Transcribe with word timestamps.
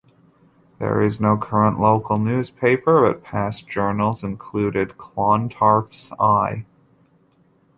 There 0.79 0.99
is 0.99 1.21
no 1.21 1.37
current 1.37 1.79
local 1.79 2.17
newspaper 2.17 3.07
but 3.07 3.23
past 3.23 3.67
journals 3.69 4.23
included 4.23 4.97
Clontarf's 4.97 6.11
Eye. 6.19 6.65